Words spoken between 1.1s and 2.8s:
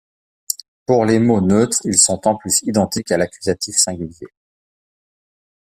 mots neutres, ils sont en plus